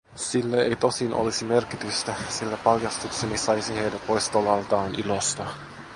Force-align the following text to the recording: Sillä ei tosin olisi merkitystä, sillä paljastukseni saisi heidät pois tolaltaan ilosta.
Sillä 0.15 0.57
ei 0.63 0.75
tosin 0.75 1.13
olisi 1.13 1.45
merkitystä, 1.45 2.15
sillä 2.29 2.57
paljastukseni 2.57 3.37
saisi 3.37 3.75
heidät 3.75 4.07
pois 4.07 4.29
tolaltaan 4.29 4.95
ilosta. 4.95 5.45